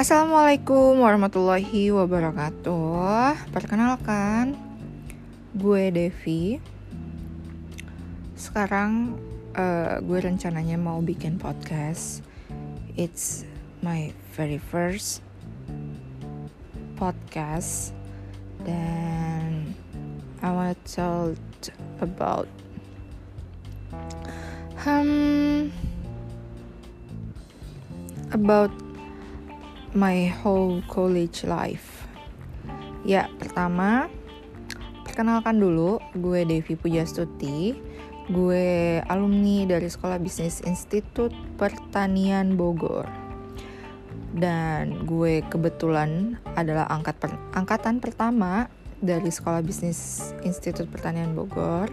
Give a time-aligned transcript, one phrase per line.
[0.00, 3.52] Assalamualaikum warahmatullahi wabarakatuh.
[3.52, 4.56] Perkenalkan,
[5.52, 6.56] gue Devi.
[8.32, 9.20] Sekarang
[9.52, 12.24] uh, gue rencananya mau bikin podcast.
[12.96, 13.44] It's
[13.84, 15.20] my very first
[16.96, 17.92] podcast
[18.64, 19.76] dan
[20.40, 21.36] I want to tell
[22.00, 22.48] about
[24.88, 25.68] um
[28.32, 28.72] about
[29.94, 32.06] my whole college life.
[33.02, 34.06] Ya, pertama,
[35.02, 37.74] perkenalkan dulu, gue Devi Pujastuti.
[38.30, 43.08] Gue alumni dari Sekolah Bisnis Institut Pertanian Bogor.
[44.30, 48.70] Dan gue kebetulan adalah angkat per, angkatan pertama
[49.02, 51.90] dari Sekolah Bisnis Institut Pertanian Bogor.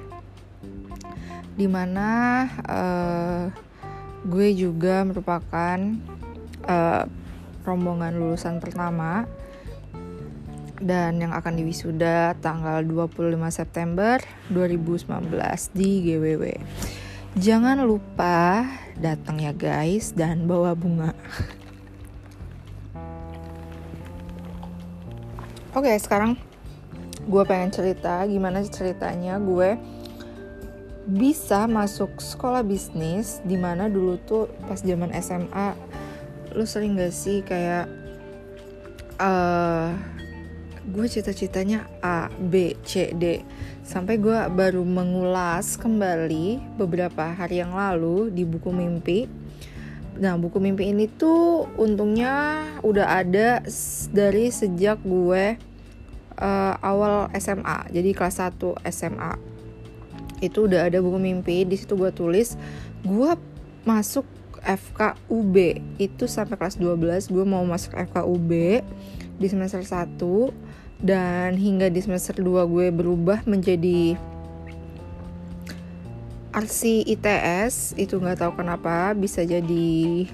[1.58, 3.50] Di mana uh,
[4.22, 5.80] gue juga merupakan
[6.70, 7.10] uh,
[7.68, 9.28] rombongan lulusan pertama
[10.80, 16.44] dan yang akan diwisuda tanggal 25 September 2019 di GWW.
[17.38, 18.66] Jangan lupa
[18.96, 21.12] datang ya guys dan bawa bunga.
[25.78, 26.40] Oke, okay, sekarang
[27.28, 29.76] gue pengen cerita gimana ceritanya gue
[31.08, 35.76] bisa masuk sekolah bisnis di mana dulu tuh pas zaman SMA
[36.56, 37.90] lu sering gak sih kayak
[39.20, 39.92] uh,
[40.88, 43.44] gue cita-citanya A, B, C, D
[43.84, 49.28] sampai gue baru mengulas kembali beberapa hari yang lalu di buku mimpi
[50.18, 53.62] Nah, buku mimpi ini tuh untungnya udah ada
[54.10, 55.62] dari sejak gue
[56.42, 57.94] uh, awal SMA.
[57.94, 59.34] Jadi kelas 1 SMA.
[60.42, 62.58] Itu udah ada buku mimpi, di situ gue tulis
[63.06, 63.32] gue
[63.86, 64.26] masuk
[64.64, 65.56] FKUB
[66.02, 68.52] itu sampai kelas 12 gue mau masuk FKUB
[69.38, 70.18] di semester 1
[71.02, 74.18] dan hingga di semester 2 gue berubah menjadi
[76.58, 80.26] RC ITS itu nggak tahu kenapa bisa jadi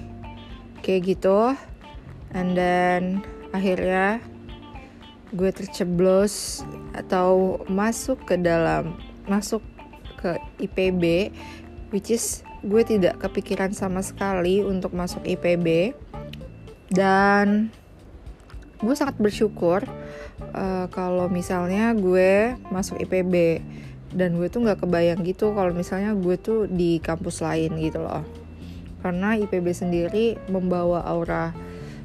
[0.80, 1.52] kayak gitu.
[2.32, 3.20] And then
[3.52, 4.24] akhirnya
[5.36, 6.64] gue terceblos
[6.96, 8.96] atau masuk ke dalam
[9.28, 9.60] masuk
[10.16, 11.34] ke IPB
[11.92, 15.92] which is gue tidak kepikiran sama sekali untuk masuk IPB
[16.88, 17.68] dan
[18.80, 19.84] gue sangat bersyukur
[20.56, 23.60] uh, kalau misalnya gue masuk IPB
[24.14, 28.22] dan gue tuh nggak kebayang gitu kalau misalnya gue tuh di kampus lain gitu loh.
[29.02, 31.52] Karena IPB sendiri membawa aura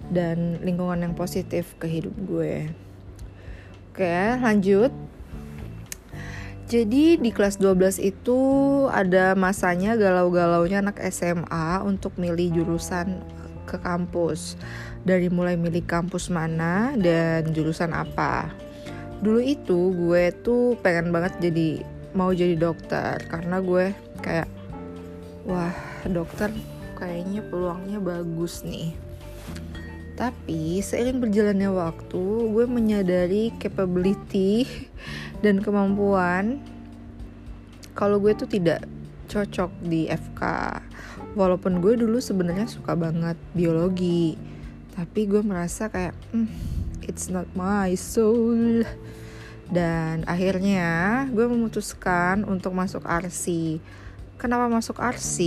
[0.10, 2.68] dan lingkungan yang positif ke hidup gue.
[3.94, 4.92] Oke lanjut
[6.70, 8.40] jadi di kelas 12 itu
[8.94, 13.18] ada masanya galau-galaunya anak SMA untuk milih jurusan
[13.66, 14.54] ke kampus.
[15.02, 18.54] Dari mulai milih kampus mana dan jurusan apa.
[19.26, 21.82] Dulu itu gue tuh pengen banget jadi
[22.14, 23.90] mau jadi dokter karena gue
[24.22, 24.50] kayak
[25.50, 25.74] wah
[26.06, 26.54] dokter
[26.94, 29.09] kayaknya peluangnya bagus nih.
[30.20, 34.68] Tapi seiring berjalannya waktu, gue menyadari capability
[35.44, 36.60] dan kemampuan
[37.96, 38.84] kalau gue tuh tidak
[39.32, 40.42] cocok di FK
[41.40, 44.36] walaupun gue dulu sebenarnya suka banget biologi
[44.92, 46.52] tapi gue merasa kayak mm,
[47.08, 48.84] it's not my soul.
[49.70, 53.78] Dan akhirnya gue memutuskan untuk masuk RC
[54.40, 55.38] kenapa masuk RC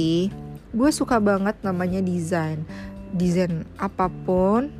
[0.73, 2.63] gue suka banget namanya desain
[3.13, 4.73] desain apa pun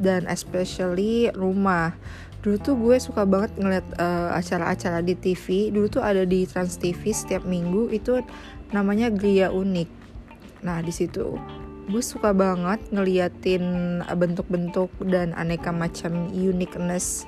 [0.00, 1.94] dan especially rumah.
[2.40, 6.80] Dulu tuh gue suka banget ngeliat uh, acara-acara di TV dulu tuh ada di Trans
[6.80, 8.24] TV setiap minggu itu
[8.72, 9.88] namanya Gria Unik.
[10.64, 11.36] Nah di situ
[11.90, 17.26] gue suka banget ngeliatin bentuk-bentuk dan aneka macam uniqueness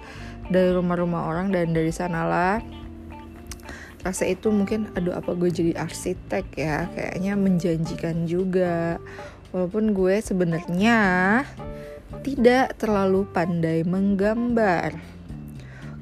[0.48, 2.62] dari rumah-rumah orang dan dari sanalah.
[4.02, 6.88] Rasa itu mungkin aduh apa gue jadi arsitek ya?
[6.90, 8.98] Kayaknya menjanjikan juga
[9.52, 10.98] walaupun gue sebenarnya
[12.24, 14.96] tidak terlalu pandai menggambar.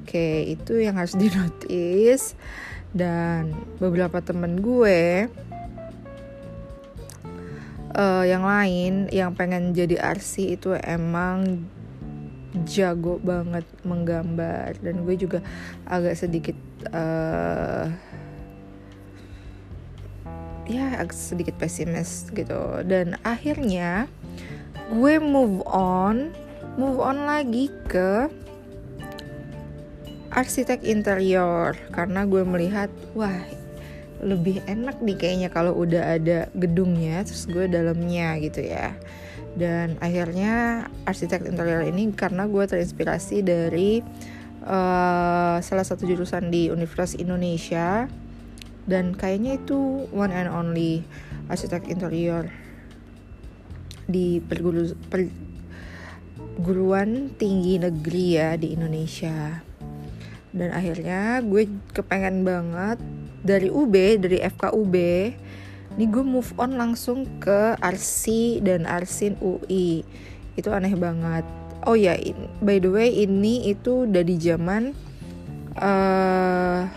[0.02, 2.34] Oke, itu yang harus dinotis.
[2.90, 5.30] Dan beberapa temen gue
[7.94, 11.66] uh, yang lain yang pengen jadi arsi itu emang
[12.66, 15.38] jago banget menggambar dan gue juga
[15.86, 16.58] agak sedikit
[16.90, 17.86] uh,
[20.70, 22.86] ya agak sedikit pesimis gitu.
[22.86, 24.06] Dan akhirnya
[24.94, 26.30] gue move on
[26.78, 28.30] move on lagi ke
[30.30, 31.74] arsitek interior.
[31.90, 32.88] Karena gue melihat
[33.18, 33.34] wah
[34.20, 38.94] lebih enak nih kayaknya kalau udah ada gedungnya terus gue dalamnya gitu ya.
[39.58, 43.98] Dan akhirnya arsitek interior ini karena gue terinspirasi dari
[44.62, 48.06] uh, salah satu jurusan di Universitas Indonesia
[48.90, 51.06] dan kayaknya itu one and only
[51.46, 52.50] arsitek interior
[54.10, 54.90] di perguru,
[56.58, 59.62] perguruan tinggi negeri ya di Indonesia.
[60.50, 62.98] Dan akhirnya gue kepengen banget
[63.46, 64.94] dari UB dari FKUB
[65.90, 70.02] ini gue move on langsung ke Arsi dan Arsin UI
[70.58, 71.46] itu aneh banget.
[71.86, 72.18] Oh ya
[72.58, 74.92] by the way ini itu udah di zaman
[75.78, 76.90] uh,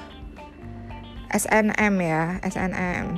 [1.33, 3.17] SNM ya SNM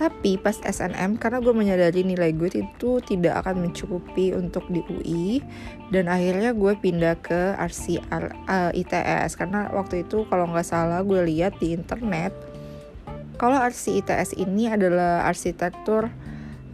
[0.00, 5.44] tapi pas SNM karena gue menyadari nilai gue itu tidak akan mencukupi untuk di UI
[5.92, 11.20] dan akhirnya gue pindah ke RCR eh, ITS karena waktu itu kalau nggak salah gue
[11.28, 12.32] lihat di internet
[13.40, 16.12] kalau RC ITS ini adalah arsitektur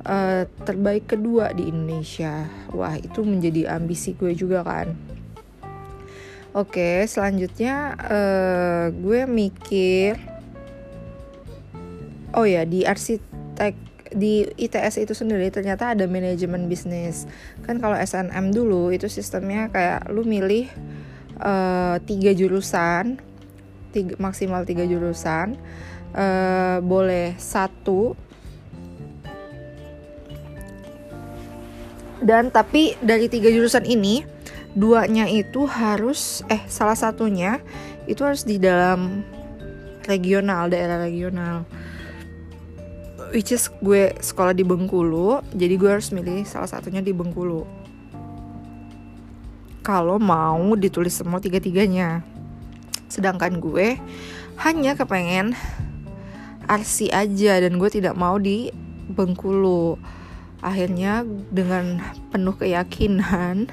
[0.02, 2.42] uh, terbaik kedua di Indonesia.
[2.74, 4.90] Wah itu menjadi ambisi gue juga kan.
[6.50, 10.18] Oke selanjutnya uh, gue mikir
[12.36, 13.74] oh ya di arsitek
[14.12, 17.26] di ITS itu sendiri ternyata ada manajemen bisnis.
[17.66, 20.70] Kan kalau SNM dulu itu sistemnya kayak lu milih
[21.42, 23.18] uh, tiga jurusan
[23.90, 25.58] tiga, maksimal tiga jurusan
[26.14, 28.14] uh, boleh satu.
[32.16, 34.24] Dan tapi dari tiga jurusan ini
[34.76, 37.60] duanya itu harus eh salah satunya
[38.04, 39.24] itu harus di dalam
[40.04, 41.64] regional daerah regional
[43.32, 47.66] which is gue sekolah di Bengkulu jadi gue harus milih salah satunya di Bengkulu.
[49.86, 52.26] Kalau mau ditulis semua tiga-tiganya.
[53.06, 53.98] Sedangkan gue
[54.58, 55.54] hanya kepengen
[56.66, 58.74] arsi aja dan gue tidak mau di
[59.10, 59.94] Bengkulu.
[60.58, 61.22] Akhirnya
[61.54, 62.02] dengan
[62.34, 63.70] penuh keyakinan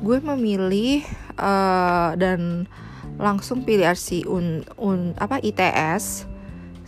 [0.00, 1.04] gue memilih
[1.40, 2.68] uh, dan
[3.20, 6.24] langsung pilih arsi un, un apa ITS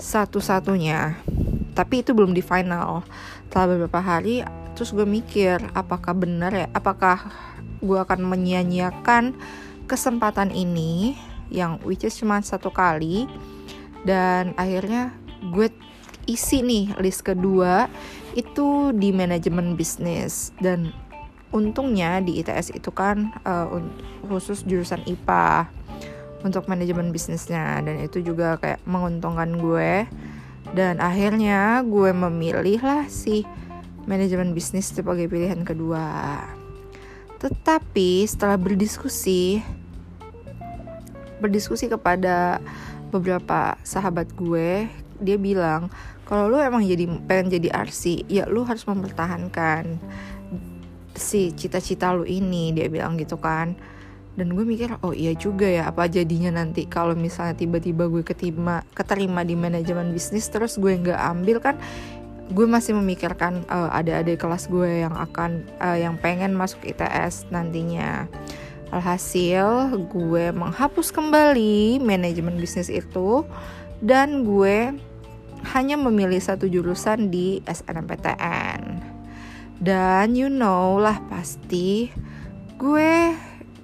[0.00, 1.20] satu-satunya
[1.72, 3.04] tapi itu belum di final.
[3.48, 6.66] Setelah beberapa hari terus gue mikir apakah benar ya?
[6.72, 7.28] Apakah
[7.82, 9.36] gue akan menyia-nyiakan
[9.90, 11.18] kesempatan ini
[11.52, 13.28] yang which is cuma satu kali
[14.08, 15.12] dan akhirnya
[15.52, 15.68] gue
[16.26, 17.90] isi nih list kedua
[18.32, 20.54] itu di manajemen bisnis.
[20.58, 20.94] Dan
[21.52, 23.68] untungnya di ITS itu kan uh,
[24.26, 25.68] khusus jurusan IPA
[26.42, 27.82] untuk manajemen bisnisnya.
[27.84, 30.08] Dan itu juga kayak menguntungkan gue
[30.72, 33.44] dan akhirnya gue memilih lah si
[34.08, 36.40] manajemen bisnis sebagai pilihan kedua.
[37.38, 39.60] Tetapi setelah berdiskusi
[41.42, 42.62] berdiskusi kepada
[43.10, 44.86] beberapa sahabat gue,
[45.18, 45.90] dia bilang
[46.22, 49.98] kalau lu emang jadi pengen jadi arsi, ya lu harus mempertahankan
[51.12, 53.76] si cita-cita lu ini, dia bilang gitu kan
[54.32, 58.80] dan gue mikir oh iya juga ya apa jadinya nanti kalau misalnya tiba-tiba gue keterima
[58.96, 61.76] keterima di manajemen bisnis terus gue nggak ambil kan
[62.52, 67.48] gue masih memikirkan uh, ada adik kelas gue yang akan uh, yang pengen masuk ITS
[67.48, 68.28] nantinya.
[68.92, 73.40] Alhasil gue menghapus kembali manajemen bisnis itu
[74.04, 74.92] dan gue
[75.72, 79.00] hanya memilih satu jurusan di SNMPTN
[79.80, 82.12] dan you know lah pasti
[82.76, 83.32] gue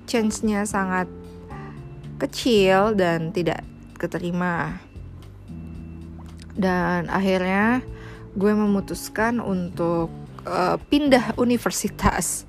[0.08, 1.06] chance-nya sangat
[2.18, 3.62] kecil dan tidak
[4.00, 4.80] keterima.
[6.58, 7.84] Dan akhirnya
[8.34, 10.10] gue memutuskan untuk
[10.48, 12.48] uh, pindah universitas.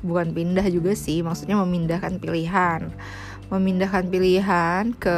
[0.00, 2.92] Bukan pindah juga sih, maksudnya memindahkan pilihan.
[3.50, 5.16] Memindahkan pilihan ke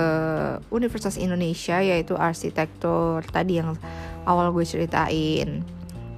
[0.73, 3.77] Universitas Indonesia yaitu arsitektur tadi yang
[4.25, 5.61] awal gue ceritain.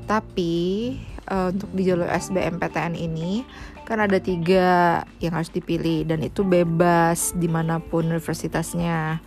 [0.06, 0.94] Tapi
[1.26, 3.42] uh, untuk di jalur SBMPTN ini
[3.84, 9.20] kan ada tiga yang harus dipilih dan itu bebas di mana pun universitasnya.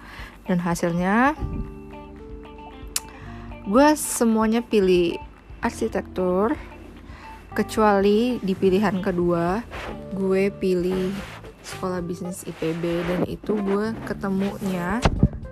[0.48, 1.36] Dan hasilnya
[3.68, 5.20] gue semuanya pilih
[5.60, 6.56] arsitektur
[7.52, 9.60] kecuali di pilihan kedua
[10.16, 11.12] gue pilih
[11.68, 15.04] sekolah bisnis IPB dan itu gue ketemunya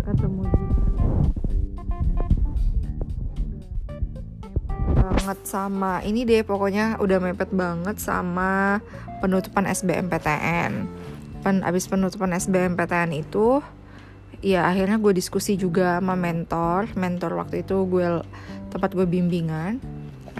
[0.07, 0.47] ketemu
[5.05, 8.81] banget sama ini deh pokoknya udah mepet banget sama
[9.21, 10.71] penutupan SBMPTN.
[11.45, 13.61] Pen abis penutupan SBMPTN itu
[14.45, 18.21] ya akhirnya gue diskusi juga sama mentor mentor waktu itu gue
[18.69, 19.81] tempat gue bimbingan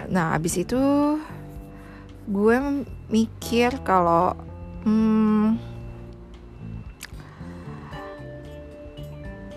[0.06, 0.78] nah abis itu
[2.26, 2.56] gue
[3.10, 4.38] mikir kalau
[4.86, 5.75] hmm,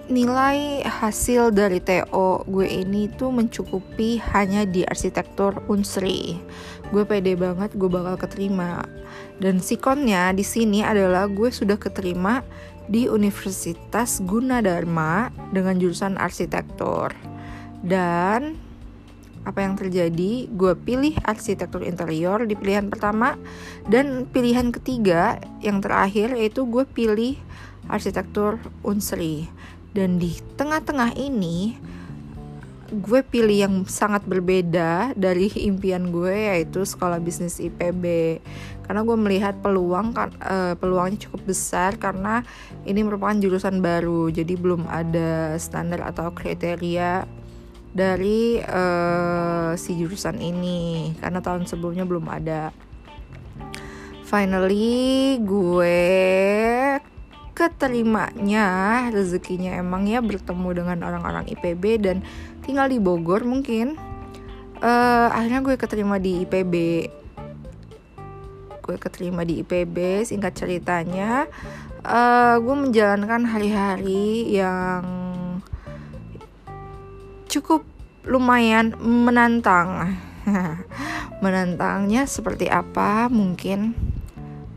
[0.10, 6.42] nilai hasil dari TO gue ini tuh mencukupi hanya di arsitektur Unsri.
[6.90, 8.82] Gue pede banget gue bakal keterima.
[9.38, 12.42] Dan sikonnya di sini adalah gue sudah keterima
[12.90, 17.14] di Universitas Gunadarma dengan jurusan arsitektur.
[17.86, 18.58] Dan
[19.46, 20.50] apa yang terjadi?
[20.50, 23.38] Gue pilih arsitektur interior di pilihan pertama
[23.86, 27.38] dan pilihan ketiga yang terakhir yaitu gue pilih
[27.86, 29.50] arsitektur Unsri
[29.94, 31.78] dan di tengah-tengah ini
[32.90, 38.04] gue pilih yang sangat berbeda dari impian gue yaitu sekolah bisnis IPB
[38.90, 42.42] karena gue melihat peluang kan uh, peluangnya cukup besar karena
[42.90, 44.34] ini merupakan jurusan baru.
[44.34, 47.30] Jadi belum ada standar atau kriteria
[47.94, 51.14] dari uh, si jurusan ini.
[51.22, 52.74] Karena tahun sebelumnya belum ada.
[54.26, 56.02] Finally gue
[57.60, 58.68] keterimanya
[59.12, 62.24] rezekinya emang ya bertemu dengan orang-orang IPB dan
[62.64, 64.00] tinggal di Bogor mungkin
[64.80, 66.74] uh, akhirnya gue keterima di IPB
[68.80, 71.52] gue keterima di IPB singkat ceritanya
[72.08, 75.04] uh, gue menjalankan hari-hari yang
[77.50, 77.84] cukup
[78.30, 80.16] lumayan menantang.
[81.44, 83.26] Menantangnya seperti apa?
[83.32, 83.98] Mungkin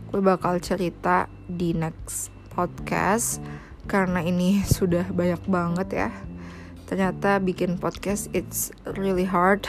[0.09, 3.41] gue bakal cerita di next podcast
[3.89, 6.11] karena ini sudah banyak banget ya.
[6.87, 8.69] Ternyata bikin podcast it's
[9.01, 9.65] really hard.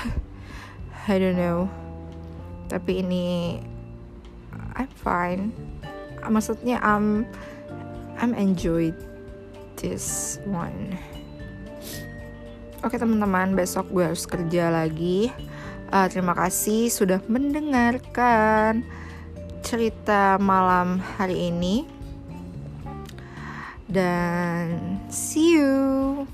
[1.07, 1.71] I don't know.
[2.67, 3.59] Tapi ini
[4.75, 5.55] I'm fine.
[6.23, 7.23] Maksudnya I'm
[8.19, 8.91] I'm enjoy
[9.79, 10.99] this one.
[12.83, 15.31] Oke teman-teman, besok gue harus kerja lagi.
[15.87, 18.83] Uh, terima kasih sudah mendengarkan
[19.63, 21.92] cerita malam hari ini
[23.93, 26.25] dan see you